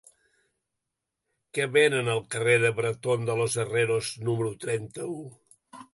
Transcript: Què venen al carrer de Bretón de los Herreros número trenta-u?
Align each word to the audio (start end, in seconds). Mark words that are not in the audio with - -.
Què 1.57 1.67
venen 1.75 2.09
al 2.15 2.23
carrer 2.35 2.57
de 2.65 2.71
Bretón 2.79 3.27
de 3.31 3.35
los 3.43 3.59
Herreros 3.65 4.11
número 4.31 4.55
trenta-u? 4.65 5.21